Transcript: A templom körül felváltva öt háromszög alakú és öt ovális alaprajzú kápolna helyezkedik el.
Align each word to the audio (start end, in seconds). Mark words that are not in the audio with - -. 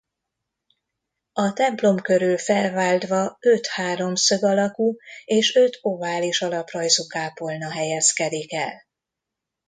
A 1.33 1.53
templom 1.53 2.01
körül 2.01 2.37
felváltva 2.37 3.37
öt 3.41 3.67
háromszög 3.67 4.43
alakú 4.43 4.97
és 5.25 5.55
öt 5.55 5.77
ovális 5.81 6.41
alaprajzú 6.41 7.05
kápolna 7.07 7.71
helyezkedik 7.71 8.53
el. 8.53 8.85